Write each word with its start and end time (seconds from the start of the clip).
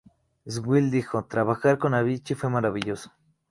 Sewell 0.47 0.89
dijoː"Trabajar 0.89 1.77
con 1.77 1.93
Avicii 1.93 2.33
fue 2.35 2.49
maravilloso. 2.49 3.11